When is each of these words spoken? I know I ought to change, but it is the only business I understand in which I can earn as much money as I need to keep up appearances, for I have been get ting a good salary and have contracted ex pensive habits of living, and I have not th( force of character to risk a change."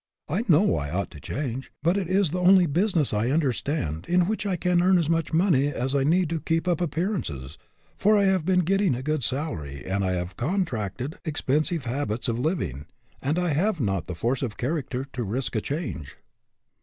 I 0.27 0.41
know 0.49 0.77
I 0.77 0.89
ought 0.89 1.11
to 1.11 1.19
change, 1.19 1.71
but 1.83 1.95
it 1.95 2.07
is 2.09 2.31
the 2.31 2.41
only 2.41 2.65
business 2.65 3.13
I 3.13 3.29
understand 3.29 4.07
in 4.09 4.21
which 4.21 4.47
I 4.47 4.55
can 4.55 4.81
earn 4.81 4.97
as 4.97 5.11
much 5.11 5.31
money 5.31 5.67
as 5.67 5.93
I 5.93 6.03
need 6.03 6.27
to 6.31 6.39
keep 6.41 6.67
up 6.67 6.81
appearances, 6.81 7.59
for 7.99 8.17
I 8.17 8.23
have 8.23 8.43
been 8.43 8.61
get 8.61 8.79
ting 8.79 8.95
a 8.95 9.03
good 9.03 9.23
salary 9.23 9.85
and 9.85 10.03
have 10.03 10.37
contracted 10.37 11.19
ex 11.23 11.41
pensive 11.41 11.83
habits 11.83 12.27
of 12.27 12.39
living, 12.39 12.87
and 13.21 13.37
I 13.37 13.49
have 13.49 13.79
not 13.79 14.07
th( 14.07 14.17
force 14.17 14.41
of 14.41 14.57
character 14.57 15.05
to 15.13 15.21
risk 15.23 15.55
a 15.55 15.61
change." 15.61 16.17